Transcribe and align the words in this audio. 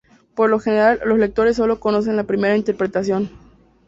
Por 0.33 0.49
lo 0.49 0.57
general, 0.59 0.99
los 1.05 1.19
lectores 1.19 1.57
sólo 1.57 1.79
conocen 1.79 2.15
la 2.15 2.23
primera 2.23 2.57
interpretación. 2.57 3.29